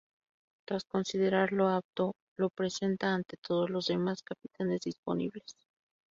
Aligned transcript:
Tras 0.67 0.83
considerarlo 0.85 1.69
apto 1.69 2.15
lo 2.35 2.49
presenta 2.49 3.13
ante 3.13 3.37
todos 3.37 3.69
los 3.69 3.85
demás 3.85 4.23
Capitanes 4.23 4.81
disponibles. 4.81 5.55